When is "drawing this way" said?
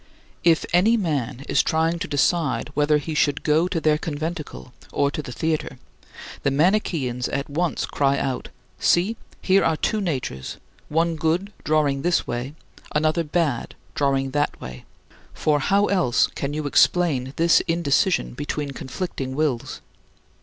11.63-12.55